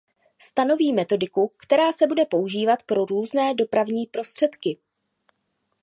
[0.41, 4.77] Stanoví metodiku, která se bude používat pro různé dopravní prostředky.